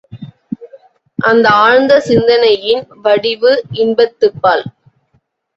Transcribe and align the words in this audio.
அந்த 1.19 1.49
ஆழ்ந்த 1.57 1.99
சிந்தனையின் 1.99 2.83
வடிவு, 3.03 3.53
இன்பத்துப்பால். 3.75 4.65